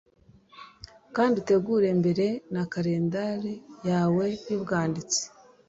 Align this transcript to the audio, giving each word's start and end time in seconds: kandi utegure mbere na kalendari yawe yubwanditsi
kandi 1.15 1.33
utegure 1.41 1.89
mbere 2.01 2.25
na 2.53 2.63
kalendari 2.71 3.53
yawe 3.87 4.25
yubwanditsi 4.49 5.21